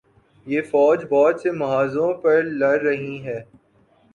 یہ 0.47 0.61
فوج 0.61 0.99
بہت 1.09 1.41
سے 1.41 1.51
محاذوںپر 1.51 2.43
لڑ 2.59 2.77
رہی 2.81 3.15
ہے۔ 3.25 3.39